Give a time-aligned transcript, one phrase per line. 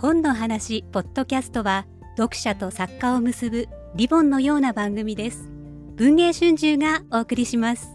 [0.00, 1.84] 本の話ポッドキャストは
[2.16, 5.50] 読者と作家を結ぶリボンのような番組です。
[5.96, 7.88] 文藝春秋がお送りします。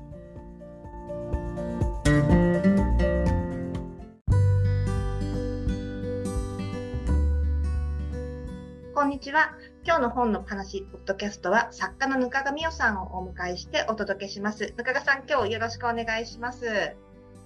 [8.94, 9.54] こんにちは。
[9.86, 14.74] 今日の本の話ポッドキャストは作家のぬかがみおさんをお迎えしてお届けします。
[14.78, 16.66] ぬかがさん今日よろしくお願いします。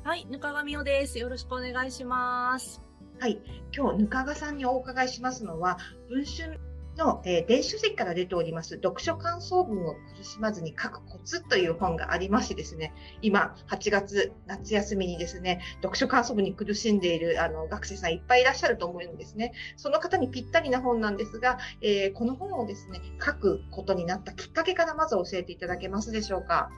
[0.03, 1.19] はいぬかがみおです。
[1.19, 2.86] よろしくお願いします
[3.19, 3.41] はい、
[3.75, 6.59] 今日ぬかがさんにお伺いしますのは文春
[6.97, 19.53] の、えー、電子書籍から出ております読書感想文を苦しまずに書くコツという本がありましてですね、今8月夏休みにですね、読書感想文に苦しんでいるあの学生さんいっぱいいらっしゃると思うんですね。
[19.77, 26.69] その方にぴったりな本なんですが、えー、この本をですね、書くことになったきっかけからまず教えていただけますでしょうか？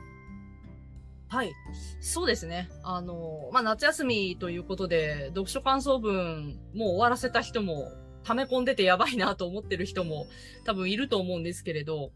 [1.29, 1.53] はい。
[2.01, 2.69] そうですね。
[2.83, 7.91] あの、まあ、夏休みということで、読書感想文、もう終わらせた人も、
[8.23, 10.27] 溜め込んでてやばいなと思ってる人も
[10.66, 12.11] 多分いると思うんですけれど、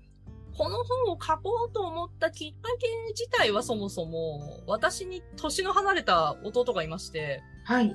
[0.55, 7.85] この本を書こうと思ったきっかけ自体はそもそも、私に年の離れた弟がいまして、はい。
[7.87, 7.93] 15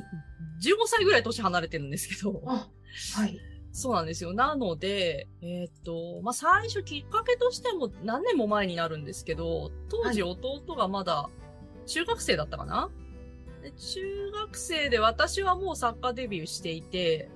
[0.86, 3.38] 歳ぐらい年離れてるんですけど、はい。
[3.78, 4.32] そうなんですよ。
[4.32, 11.30] なので、えー、っと、まあ、最初きっかけとしても何年も前になるんですけど、当時弟がまだ
[11.86, 12.90] 中学生だったかな、は
[13.60, 17.30] い、で中学生で私はもう作家デビューしていて、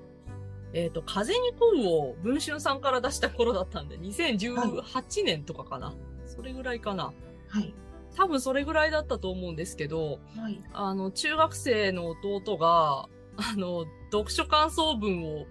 [0.72, 7.12] えっ、と、風に恋を文春さんから出した頃だったんで、2018年とかかな、はい、それぐらいかな。
[7.50, 7.72] はい。
[8.16, 15.46] 多分それぐらいだったと思うんですけど、はい、あの、中学生の弟が、あの、読書感想文を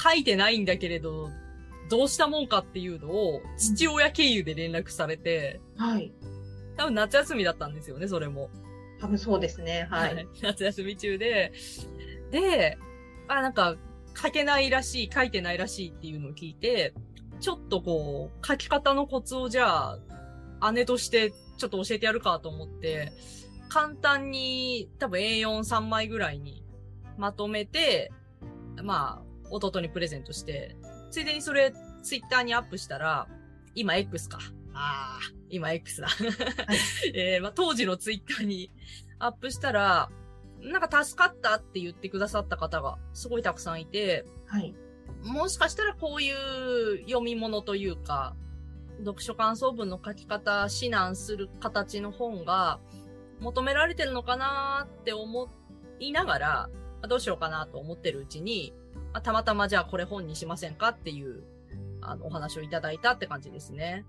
[0.00, 1.30] 書いてないんだけれど、
[1.88, 6.12] どうしたもんかっていうのを父親経由で連絡されて、はい。
[6.76, 8.50] 多分夏休みだったんですよね、それも。
[9.00, 10.14] 多分そうですね、はい。
[10.14, 11.52] はい、 夏休み中で、
[12.30, 12.78] で、
[13.26, 13.76] あ、なんか、
[14.16, 16.94] 書けないらしい、書いてないらしいっていうのを聞いて、
[17.40, 19.98] ちょっとこう、書き方のコツをじゃ
[20.60, 23.12] あ、姉としてちょっと教えてやるかと思って、
[23.68, 26.64] 簡単に多分 A43 枚ぐらいに
[27.16, 28.10] まとめて、
[28.82, 30.76] まあ、弟にプレゼントして、
[31.10, 31.72] ついでにそれ
[32.02, 33.26] ツイッターにアップしたら、
[33.74, 34.38] 今 X か。
[34.74, 36.08] ああ、今 X だ。
[37.14, 38.70] えー、まあ、当時のツイッターに
[39.18, 40.10] アップしたら、
[40.60, 44.74] なんか助かったって言ってくださった方がすごいたくさんいて、はい。
[45.22, 48.34] もしかしたらこういう読み物というか、
[48.98, 52.80] 読書感想文の書き方、指南する形の本が
[53.40, 55.48] 求められてるのかなって思
[56.00, 56.70] いながら、
[57.08, 58.74] どうしようかなと思ってるうちに、
[59.12, 61.42] あたまたまじゃあこれ本にしませんかっていう、
[62.00, 64.04] あの、お話をいただいたって感じですね。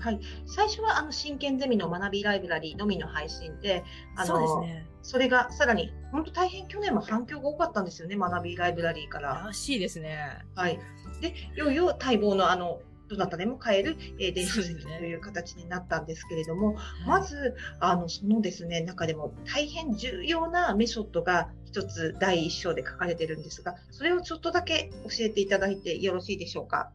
[0.00, 3.84] はい、最初はあの真剣ゼミの学びライブラリーのみの配信で、
[4.16, 9.44] あのそ、ね、それがさらに、本当大変去年も反響が多かったんですよね、学びライブラリーから。
[9.46, 10.44] らしいですね。
[10.54, 10.78] はい。
[11.20, 26.90] で、いよいよ待望のあの、どなたでも買える、えー、電子書籍という形になったんですけれども、ね、まず、あの、そのですね、中でも大変重要なメソッドが一つ第一章で書かれてるんですが、それをちょっとだけ教えていただいてよろしいでしょうか？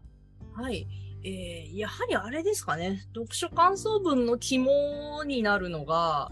[0.56, 0.88] はい。
[1.22, 3.02] えー、やはりあれですかね。
[3.14, 6.32] 読書感想文の肝になるのが、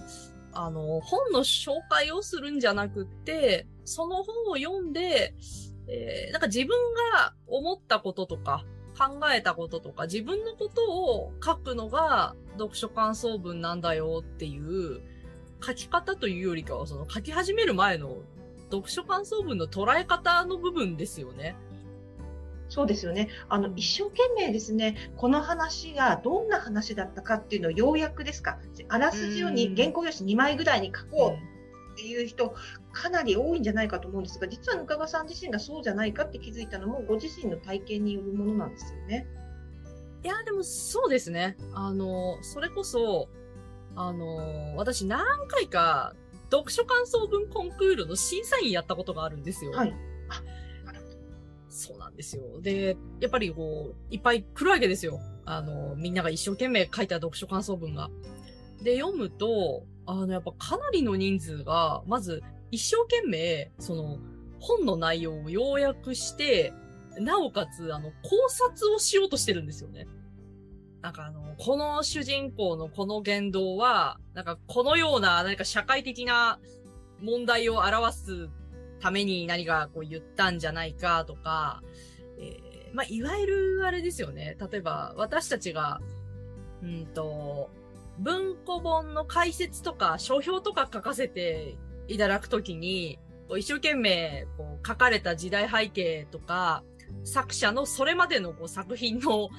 [0.53, 5.35] あの、本の紹介をするんじゃなくって、その本を読んで、
[5.89, 6.69] えー、なんか自分
[7.13, 8.63] が思ったこととか、
[8.97, 15.01] 考えたこととか、自分のことを書くのが読書感想文なんだよっていう、
[15.63, 18.17] 書き方というよりかは、その書き始める前の
[18.71, 21.55] 読書感想文の捉え方の部分ですよね。
[22.69, 23.29] そうですよね。
[23.47, 28.59] あの、一生懸命ですね、この話がどんな話だったかっていうのをようやくですか、
[28.89, 31.56] あらすじをに原稿用紙2枚ぐらいに書こう
[31.97, 32.53] っていう人、
[32.93, 39.27] かなり多いんじゃないかと思うんですが、実はぬかがさん自身がそうじゃないかって気づいたのも、ご自身の体験によるものなんですよね。
[40.23, 41.57] いや、でもそうですね。
[41.73, 43.29] あの、それこそ、
[43.95, 46.13] あの、私何回か
[46.51, 49.71] 読書感想文コンクールの審査員やったことがあるんですよ。
[49.71, 49.95] はい。
[51.69, 52.61] そうなんですよ。
[52.61, 55.19] で、やっぱりこう、いっぱい来るわけですよ。
[55.45, 58.09] あの、みんなが一生懸命書いた読書感想文が。
[58.81, 64.17] で、読むと、あの、やっぱかなりの人数が、まず、一生懸命、その、
[64.59, 66.73] 本の内容を要約して、
[67.19, 68.15] なおかつ、あの、考
[68.49, 70.07] 察をしようとしてるんですよね。
[71.01, 76.59] なんかあの、この主人公のこの言動は、なんかこのような何か社会的な
[77.21, 78.49] 問題を表す
[78.99, 81.81] ために何かこう言ったんじゃないかとか、
[82.39, 84.57] えー、まあ、いわゆるあれですよね。
[84.71, 86.01] 例えば私たちが、
[86.81, 87.69] うんと、
[88.19, 91.77] 文庫本の解説とか書評とか書かせて
[92.07, 93.19] いただくときに、
[93.57, 96.83] 一生懸命こう書かれた時代背景とか、
[97.23, 99.49] 作者のそれまでのこう作品の、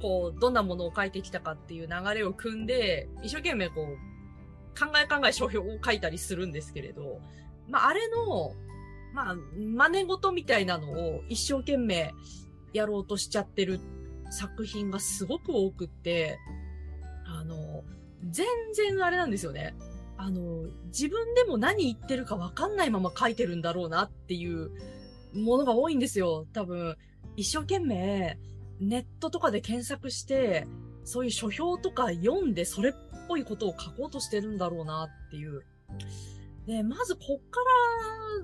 [0.00, 7.20] こう、どんなものを書いてきたかっていう流れを組んで、一生懸命こう、考え考え書評を書いたりするんですけれど、
[7.68, 8.54] まあ、あれの、
[9.12, 12.12] まあ、真似事みたいなのを一生懸命
[12.72, 13.80] やろうとしちゃってる
[14.30, 16.38] 作品がすごく多くって、
[17.26, 17.84] あの、
[18.30, 19.74] 全然あれなんですよね。
[20.16, 24.70] あの、自分でも何言ってるかわかんないまま書いてるんだろうなっていう
[25.34, 26.46] ものが多いんですよ。
[26.52, 26.96] 多分、
[27.36, 28.38] 一生懸命
[28.80, 30.66] ネットとかで検索して、
[31.04, 32.92] そういう書評とか読んでそれっ
[33.28, 35.62] ぽいことを書こうとしてるんだろうなっていう。
[36.66, 37.60] で、まずこっか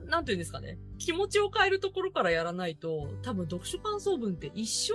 [0.04, 0.78] ら、なんていうんですかね。
[0.98, 4.94] 気持ちを変えるところからやらないと、多分読書感想文って一生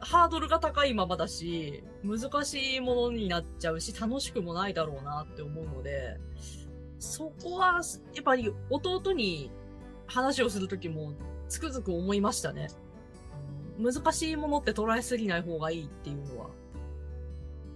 [0.00, 6.18] ハードルが高いままだし、難しいものになっちゃうし、楽しくもないだろうなって思うので、
[6.98, 7.80] そこは、
[8.14, 9.50] やっぱり弟に
[10.06, 11.12] 話をするときも
[11.48, 12.68] つくづく思いましたね。
[13.78, 16.50] 難しいものって捉えすぎない方がいいっていうのは。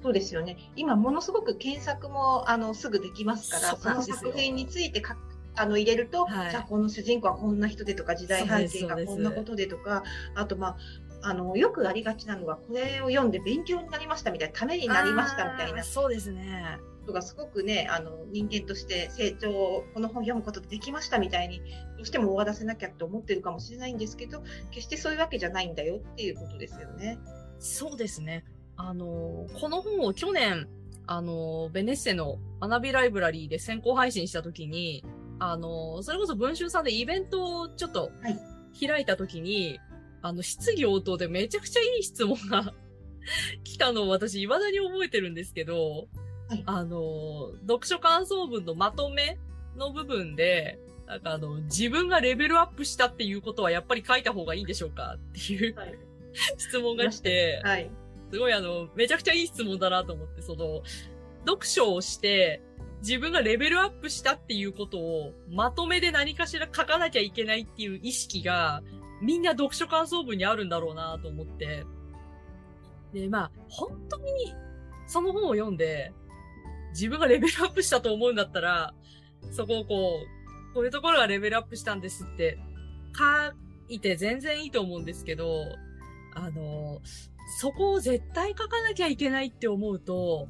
[0.03, 0.59] そうですよね。
[0.77, 5.17] 今ものすごく検索もあのすぐできますから、その作品についてか
[5.56, 10.03] あの入れると、はい、じゃあこの主人公はこんな人でとか時代背景がこんなことでとか
[10.35, 10.77] あとまあ
[11.25, 15.82] あのよくありがちなのがこれを読んで勉強になりましたみたいなためになりましたみたいな。
[15.82, 16.79] そうですね。
[17.06, 21.65] がすごくねあの人間として成長をこの本読むことでできましたみたいにど
[22.03, 27.19] うしても終わらせなきゃって思ってるかもしれないんですけど決してそういうわけじゃないんだよっていうことですよね。
[27.59, 28.44] そうですね。
[28.77, 30.67] あのこの本を去年
[31.06, 35.05] あのベネッセの学びライブラリーで先行配信したときに
[35.38, 38.11] あの、それこそ文春さんでイベントをちょっと
[38.79, 39.94] 開いたときに、はい、
[40.25, 42.73] あの、質疑応答でめちゃくちゃいい質問が
[43.62, 46.09] 来たのを私未だに覚えてるんですけど、
[46.49, 49.38] はい、あの、読書感想文のまとめ
[49.76, 55.94] の部分で、なんかあの、自分がレベルアップしたっていうことはやっぱり書いた方がいいんでしょうかっていう、はい、
[56.56, 57.91] 質問が来て、はい、
[58.32, 60.82] すごいあの、めちゃくちゃいい質問だなと思って、その、
[61.47, 62.62] 読書をして、
[63.00, 68.82] 自分がレベルアップしたっていうことをまとめで何かしら書かなきゃいけないっていう意識が
[69.21, 71.85] みんな読書感想文にあるんだろうなと思って。
[73.13, 74.55] で、まあ、本当に
[75.07, 76.13] その本を読んで
[76.91, 78.95] 自分がレベルアップしたと思うんだったら、
[79.51, 80.21] そこをこ
[80.71, 82.59] う、こういうところがレベルアップしたんですって
[83.17, 83.55] 書
[83.89, 85.67] いて全然いいと思うんですけど、
[86.35, 87.01] あの、
[87.61, 90.49] そこを絶対書かなきゃいけないって思うと、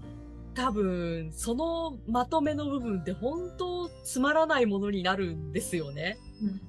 [0.54, 6.18] 多分、そのまとめの部分って本当つまらないものになるんですよね。
[6.42, 6.60] うん、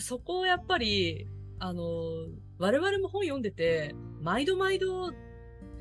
[0.00, 1.26] そこをやっぱり、
[1.58, 1.84] あの、
[2.58, 5.12] 我々も本読んでて、毎度毎度、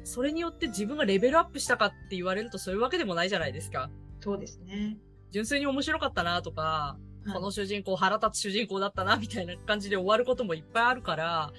[0.03, 3.89] それによって自分がレベルアップしたかって言われるとそういうわけでもないじゃないですか。
[4.21, 4.97] そうですね。
[5.31, 11.51] 純粋に面白かったなとか、はい、この主人公腹立つ主人公だったなみたいな感じで終わることもいっぱいあるから、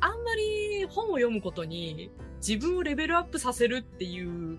[0.00, 2.10] あんまり本を読むことに
[2.46, 4.58] 自分をレベルアップさせるっていう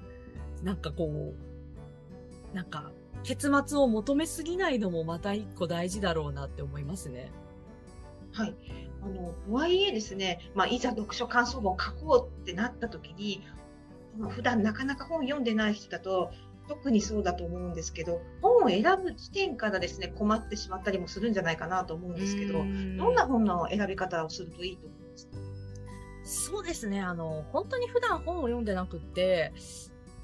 [0.63, 2.91] なんかこう、なんか、
[3.25, 7.31] 結末を求めすぎないのもまた一個大事だろうなって思いますね。
[8.31, 8.55] はい。
[9.01, 13.41] あの、とはいえですね、まあ、いざ読書感想文を書こうってなった時に、
[14.17, 16.31] まあ、普段なかなか本読んでない人だと、
[16.67, 25.37] 特にそうだと思うんですけど、本を選ぶ時点からですね、困ってしまったりもするんじゃないかなと思うんですけど、どんな本の選び方をするといいと思いますか？
[26.23, 27.01] そうですね。
[27.01, 29.53] あの、本当に普段本を読んでなくって、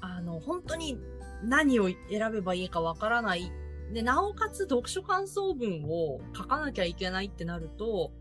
[0.00, 0.98] あの、本当に
[1.42, 3.52] 何を選べばいいかわからない。
[3.92, 8.12] で、なおかつ読書感想文を書かなきゃいけないってなると、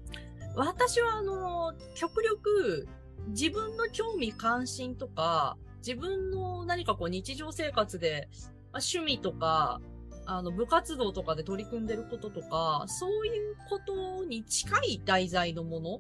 [0.56, 2.88] 私はあの、極力
[3.30, 8.30] 自分の興味関心とか、自分の何かこう日常生活で、
[8.72, 9.82] まあ、趣味とか、
[10.26, 16.00] あの、部活動とかで取り組んでることとか、そういうことに近い題材のもの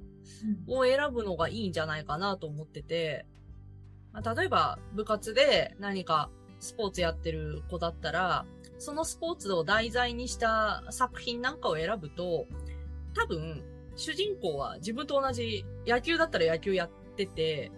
[0.67, 3.25] を選ぶのがいいんじゃないかなと思ってて、
[4.13, 6.29] まあ、例えば部活で何か
[6.61, 8.45] スポーツやってる子だったら、
[8.77, 12.47] そのスポーツを題材にした作品なんかを選ぶと、
[13.13, 13.63] 多分、
[13.95, 17.71] 主人公は自分と同じ野球だったら野球やってて、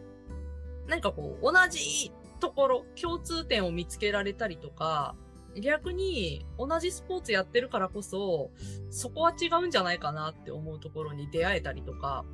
[0.88, 5.16] 何かこう、同じところ、共通点を見つけられたりとか、
[5.60, 8.52] 逆に同じスポーツやってるからこそ、
[8.90, 12.26] そこは違うんじゃないかなって思うところに出会えたりとか、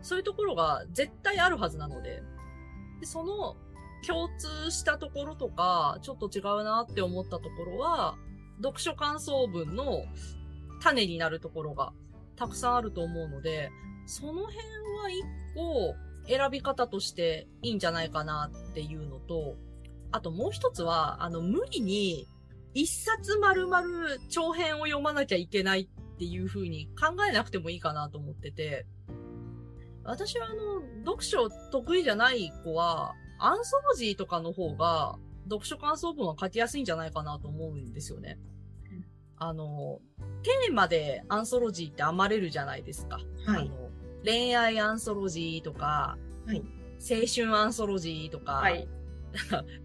[0.00, 2.22] そういうところが絶対あるはずなので、
[3.00, 3.56] で、その
[4.06, 8.16] 共通したところとか、ちょっと違うなって思ったところは、
[8.62, 10.04] 読書感想文の
[10.80, 11.92] 種になるところが
[12.36, 13.70] たくさんあると思うので、
[14.06, 14.56] その辺
[14.98, 15.94] は一個
[16.28, 19.56] 選び方としていいんじゃないかなっていうのと、
[20.10, 22.26] あともう一つは、あの、無理に
[22.74, 23.82] 一冊丸々
[24.28, 28.86] 長編を読まなきゃいけないっていう風に考えなくてもいいかなと思ってて、
[30.04, 38.38] 私はあの、読書得意じゃない子は、アンソロジーとかの方が、読書感想文は書きやすいんじゃないかなと思うんですよね。
[38.90, 39.04] うん
[39.36, 40.00] あの、
[40.44, 43.18] テーマでアンソロジーって編まれるじゃないですか。
[43.46, 43.62] はい。
[43.62, 43.90] あの
[44.24, 46.62] 恋愛アンソロジーとか、はい
[47.02, 48.88] 青春アンソロジーとか、はい。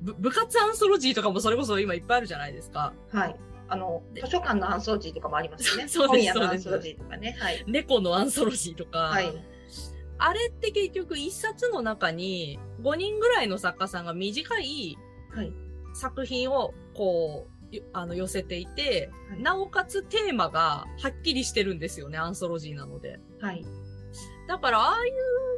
[0.02, 2.94] ぶ部活アンソロジーとかもそれこそ今いっぱいあるじゃないですか。
[3.12, 3.36] はい。
[3.70, 5.88] あの、で図書館のアンソロジーとかもありますよね。
[5.88, 7.36] そうですそうですアンソロジーとかね。
[7.40, 7.64] はい。
[7.68, 9.34] 猫のアンソロジーとか、はい。
[10.20, 14.98] あれって結局一冊の中に5人ぐらいの作家さんが短い
[15.32, 15.54] はい。
[15.94, 23.20] 作品をこう、よあの寄せていて、はいなおかつテーマがはっきりしてるんですよね、アンソロジーなので。
[23.42, 23.66] はい。
[24.48, 25.10] だから、ああい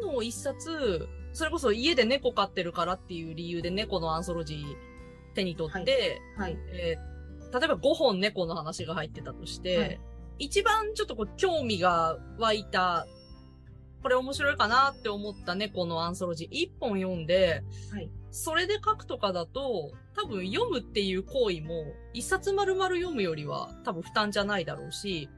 [0.02, 4.76] うのを一冊、それこそ家で猫飼ってるからっていう理由で猫のアンソロジー
[5.36, 6.58] 手に取って、はい。
[6.74, 7.10] えー
[7.52, 10.00] 例えば5本猫の話が入ってたとして、はい
[10.42, 13.06] 一番ちょっとこう興味が湧いた、
[14.02, 25.30] これ面白いかなって思った猫のアンソロジー1本読んで、はいそれで書くとかだと、多分読むっていう行為も一冊丸々読むよりは多分負担じゃないだろうし、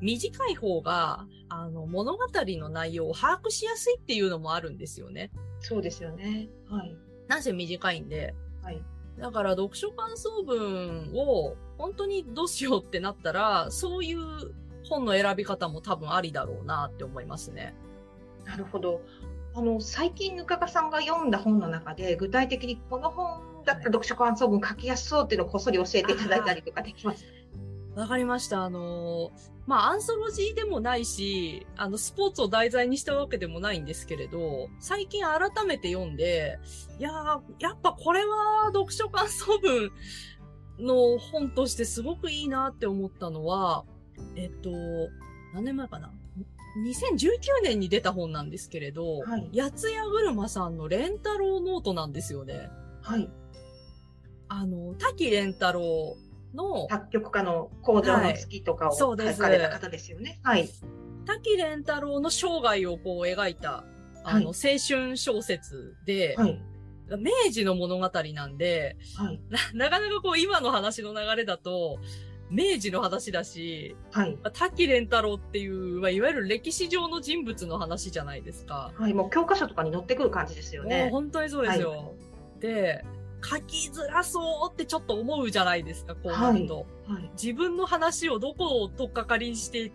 [0.00, 5.30] 短い方が、あの、物語の内容を把握しやすいっていうのもあるんですよね。
[5.60, 6.48] そうですよね。
[6.68, 6.96] はい。
[7.28, 8.34] なんせ短いんで。
[8.62, 8.82] はい。
[9.18, 14.18] だから読書感想文を本当にどうしようってなったら、そういう
[14.84, 17.74] 本の選び方も多分ありだろうなって思いますね。
[18.48, 19.02] なるほど。
[19.54, 27.24] あの、最近、ぬかがさんが読んだ本の中で、具体的にこの本だったら読書感想文書きやすそうっていうのをこっそり教えていただいたりとかできます
[27.94, 28.62] わかりました。
[28.64, 36.58] あのーまあ、アンソロジーでもないし、あの、スポーツを題材にしたわけでもないんですけれど、最近改めて読んで、
[36.98, 39.90] いやー、やっぱこれは読書感想文
[40.78, 43.84] の本としてすごくいいなって思ったのは、
[44.36, 44.70] えっと、
[45.52, 46.12] 何年前かな？
[46.76, 52.70] ?2019 年に出た本なんですけれど、はい八谷車さんのレンタロウノートなんですよね。
[53.02, 53.30] はい。
[54.48, 56.16] あの、滝レンタロ
[56.52, 60.40] ウの、作曲家の工場の月とかを書そうですかれた方ですよね。
[60.42, 60.68] はい。
[61.26, 63.84] 滝蓮太郎の生涯をこう描いた、
[64.24, 66.60] あの、青春小説で、はい。
[67.10, 69.40] 明治の物語なんで、はい。
[69.48, 71.98] な、なかなかこう今の話の流れだと、
[72.50, 74.38] 明治の話だし、はい。
[74.52, 78.92] 滝蓮太郎っていう、まあ、いわゆる歴史上の人物の話じゃないですか。
[78.94, 79.14] はい。
[79.14, 81.08] もう教科書とかに載ってくる感じですよね。
[81.10, 82.14] 本当にそうですよ。
[82.60, 83.04] で、
[83.44, 86.86] 書きづらそうってちょっと思うじゃないですか、こうなると。
[87.06, 87.30] はい。
[87.40, 89.92] 自分の話をどこを取っかかりにして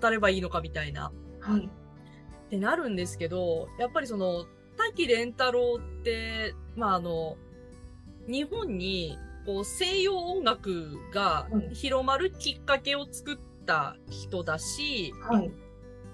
[0.00, 1.12] 語ればいいのかみたいな。
[1.40, 1.66] はい。
[1.66, 7.36] ってなるんですけど、やっぱりその、滝蓮太郎って、まああの、
[8.26, 15.50] 日本に、こう、西洋音楽がうん広まるきっかけを作った人だし、はい。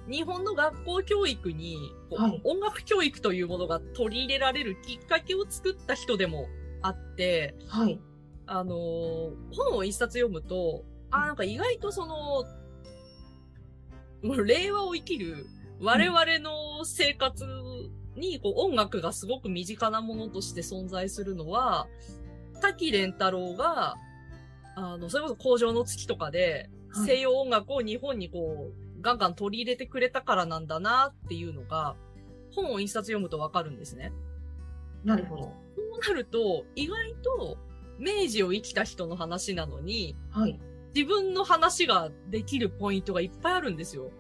[0.08, 1.76] 日本の学校教育に、
[2.08, 6.48] こうはい音楽教育というものが取り入れられるきっかけを作った人でも
[6.82, 8.00] あって、はい。
[8.46, 12.44] あのー本を一冊読むと、あ、なんか意外とその、
[14.44, 15.46] 令和を生きる
[15.80, 17.44] 我々の生活
[18.16, 21.86] にこう音楽がすごく身近なものとして存在するのは、
[22.60, 23.96] 滝蓮太郎が、
[24.76, 31.94] あの、それこそ工場の月とかで、はい西洋音楽を日本にこう、ガンガン取り入れてくれたからなんだなっていうのが、
[32.52, 34.12] 本を一冊読むとわかるんですね。
[35.04, 35.42] なるほど。
[35.42, 35.54] こ
[36.02, 37.56] うなると、意外と
[37.98, 40.58] 明治を生きた人の話なのに、はい。
[40.94, 44.10] 自分の話ができるポイントがいっぱいあるんですよ。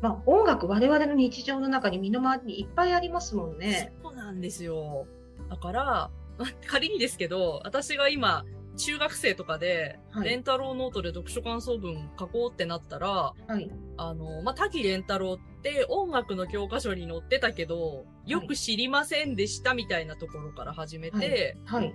[0.00, 3.92] まあ、音楽、我々の日常の中に身の回りにいっぱいありますもんね。
[4.02, 5.06] そうなんですよ。
[5.48, 6.10] だから、ま
[6.66, 8.44] 仮にですけど、私が今、
[8.76, 13.08] 中学生とかで、はいレンタロウノートで読書感想文書こうってなったら、
[13.46, 13.70] はい。
[13.96, 21.94] あの、まあ、滝レンタロウって音楽の教科書に載ってたけど、よく知りませんでしたみたいなところから始めて、はい。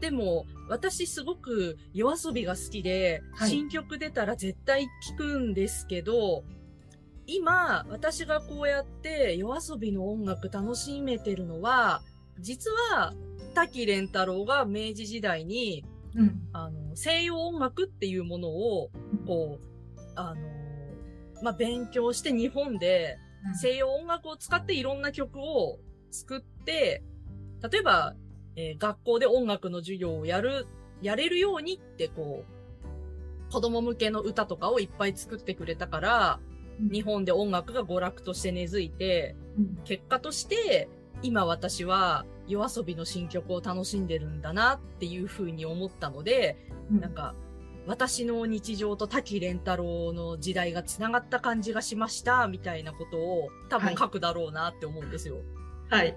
[0.00, 6.44] でも、私すごく夜遊びが好きで、はい新曲出たら絶対聴くんですけど、
[7.26, 12.02] 今、私がこうやって夜遊びの音楽楽しめてるのは、
[12.40, 13.14] 実は、
[13.52, 16.40] 滝蓮太郎が明治時代に、うん。
[16.52, 18.90] あの、西洋音楽っていうものを、
[19.26, 20.40] こう、あの、
[21.42, 23.18] まあ、勉強して日本で
[23.60, 25.78] 西洋音楽を使っていろんな曲を
[26.10, 27.02] 作って、
[27.70, 28.14] 例えば、
[28.54, 30.66] えー学校で音楽の授業をやる、
[31.00, 32.44] やれるようにってこ
[33.48, 36.40] う、子供向けの歌とかをいっぱい作ってくれたから、
[36.90, 39.78] 日本で音楽が娯楽として根付いて、うん。
[39.84, 40.88] 結果として、
[41.22, 46.56] 今私は夜遊びの新曲を楽しんでるんだなっていうふうに思ったので、
[46.90, 47.00] うん。
[47.00, 47.34] なんか、
[47.86, 55.38] 私の日常と滝蓮太郎の時代が繋がった感じがしました、みたいなことを多分書くだろうなって思うんですよ。
[55.88, 56.16] はい。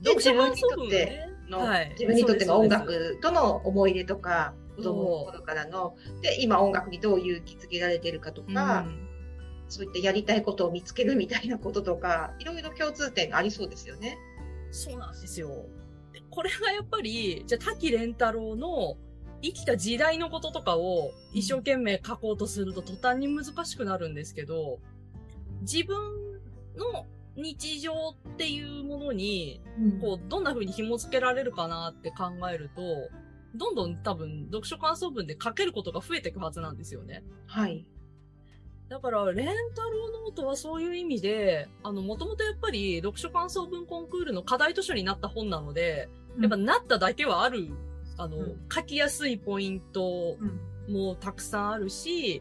[0.00, 1.90] で読書自分にと感想文ってねのはい。
[1.90, 9.13] 自分にとっての音楽との思い出とか、子供の頃からの、で、今音楽にどう勇気づけられてるかとか、うん
[9.68, 14.18] そういったやりたいことを見つけるみたいなこととか、いろいろ共通点がありそうですよね。
[14.70, 15.48] そうなんですよ。
[16.12, 18.96] でこれがやっぱり、じゃあ滝蓮太郎の
[19.42, 24.78] 生きた時代のこととかを一生懸命書こうとすると途端に難しくなるんですけど、
[25.62, 25.96] 自分
[26.76, 27.06] の
[27.36, 29.60] 日常っていうものに、
[30.00, 32.82] こう、どんな風に紐付けられるかなって考えると、
[33.56, 37.24] どんどん多分読書感想文で書けることが増えていくはずなんですよね。
[37.46, 37.86] はい。
[38.94, 46.08] だから、レンタローノートはそういう意味で、あの、もともとやっぱり読書感想文コンクールの課題図書になった本なので、
[46.40, 47.70] やっぱなっただけはある、
[48.16, 48.66] あの、うん。
[48.72, 50.36] 書きやすいポイント
[50.86, 52.40] うん、もたくさんあるし、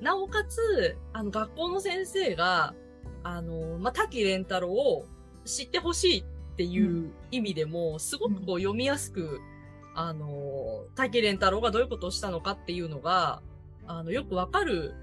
[0.00, 2.76] なおかつ、あの、学校の先生が、
[3.24, 5.04] あの、まあ、滝蓮太郎を
[5.44, 6.24] 知ってほしいっ
[6.54, 9.40] ていう意味でも、すごくこう読みやすく、
[9.96, 13.42] あの、滝蓮太郎がどういうことをしたのかっていうのが、
[13.88, 14.94] あの、よくわかる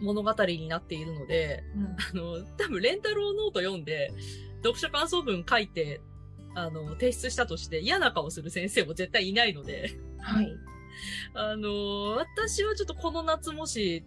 [0.00, 1.64] 物語になっているので、
[2.12, 4.12] あの、多分、レンタローノート読んで、
[4.62, 6.00] 読書感想文書いて、
[6.54, 10.52] あの、提出したとして嫌な顔する先生も絶対いないので、はい。
[11.34, 14.04] あの、私はちょっとこの夏もし、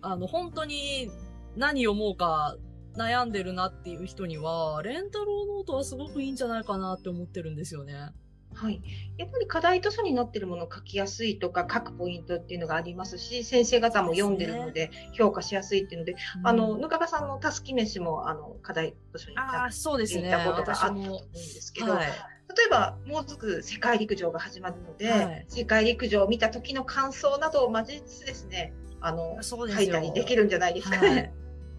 [0.00, 1.10] あの、本当に
[1.56, 2.56] 何読もうか
[2.96, 8.10] 悩んでるなっていう人には、レンタローノートはすごくいいんじゃないかなって思ってるんですよね。
[8.54, 8.82] はい。
[9.18, 20.20] やっぱり課題図書になっているものを書きやすいとか書くポイントっていうのがありますし、先生方も読んでるので評価しやすいっていうので、あの、ぬかがさんのたすき飯も、あの、課題図書にあなあ、そうですね。
[20.20, 22.06] っていたことがあったと思うんですけど、はい。
[22.06, 29.38] 例えば、もうすぐ世界陸上が始まるので、はい世界陸上を見た時の感想などを交えつつですね、あの。
[29.42, 31.32] 書いたりできるんじゃないですかはいね。。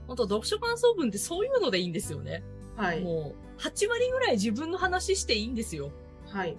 [0.07, 2.43] 本当読書感想文ってそういうのでいいんですよね。
[2.75, 3.01] はい。
[3.01, 5.91] もう、8割ぐらい自分の話していいんですよ。
[6.33, 6.57] はい。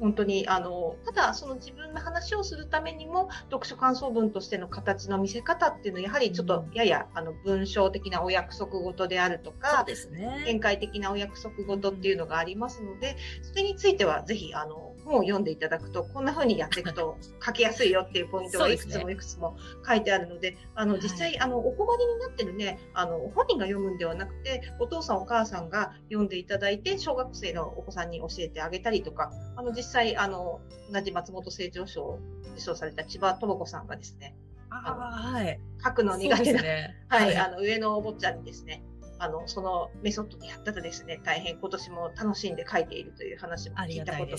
[0.00, 10.42] 本当に、あの、ただ、その自分の話をするためにも、読書感想文としての形の見せ方っていうのは、やはりちょっとうんやや、あの、文章的なお約束事であるとそうか、ですね。
[10.46, 21.02] 展開的なお約束事っていうのがありますので、それについてはぜひ、あの、本を読んでいただくと、こんな風にやっていくと書きやすいよっていうポイントがいくつもいくつも書いてあるので、あの、はい。
[21.02, 30.60] 実際、あの、お困りになってるね、あの、本人が読むんではなくて、お父さんお母さんが読んでいただいて、小学生のお子さんに教えてあげたりとか、あの、実際、あの、
[30.92, 32.18] 同じ松本清張賞を
[32.52, 34.34] 受賞された千葉智子さんがですね、
[34.70, 35.60] ああ、はい。
[35.84, 36.96] 書くの苦手なですね。
[37.08, 38.84] はい、あの上のお坊ちゃんにですね、
[39.18, 44.38] あのそのメソッドでやったらですね、大変今年も楽しんで書いているという話も聞いたことが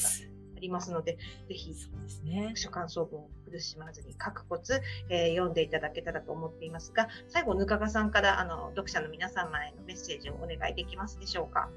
[0.61, 2.55] りますので、ぜひそうですね読。
[2.55, 11.69] 書感想文を苦しまずに書くコツ、えー読んでいただけたらと思っていますが、最後、ぬかがさんからあの読者の皆様へのメッセージをお願いできますでしょうか？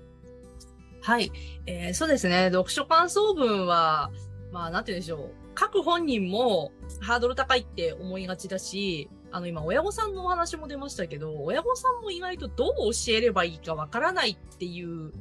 [1.03, 1.33] はい。
[1.67, 2.51] えーそうですね。
[2.53, 4.11] 読書感想文は、
[4.53, 5.59] まあ、なんて言うんでしょう。
[5.59, 15.13] 書く本人もハードル高いって思いがちだし、あの、今、親御さんのお話も出ましたけど、親御さんも意外とどう教えればいいかわからないっていう、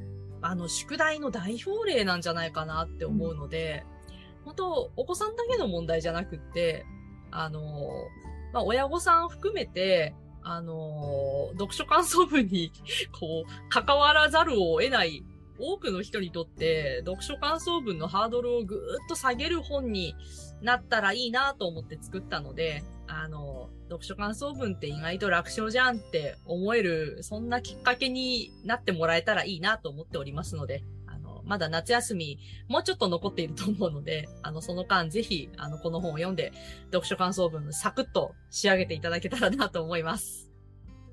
[0.44, 3.84] あの、宿題の代表例なんじゃないかなって思うので、
[4.44, 6.84] 本当お子さんだけの問題じゃなくって、
[7.30, 7.62] あの、
[8.52, 12.70] まあ、親御さん含めて、あの、読書感想文に、
[13.18, 15.24] こう、関わらざるを得ない
[15.58, 20.14] 多くの人にとって、読書感想文のハードルをぐーっと下げる本に
[20.60, 32.38] なったらいいなと思って作ったので、あの、読書感想文って意外と楽勝じゃんって思える、そんなきっかけになってもらえたらいいなと思っておりますので、あの、まだ夏休み、
[32.68, 36.52] もうちょっと残っていると思うので、あの、その間ぜひ、あの、この本を読んで、
[36.86, 40.50] 読書感想文サクッと仕上げていただけたらなと思います。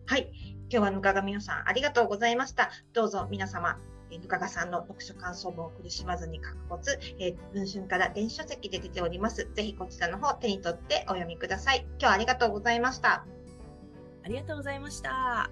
[0.06, 0.32] はい。
[0.72, 2.72] 今日はぬかがみのさんありがとうございました。
[2.94, 3.78] どうぞ皆様、
[4.12, 9.50] えぬかがさんの読書感想文を苦しまずに書くコツ、え文春から電子書籍で出ております。
[9.56, 11.86] ぜひこちらの方手に取ってお読みください。
[11.92, 13.26] 今日はありがとうございました。
[14.24, 15.50] ありがとうございました。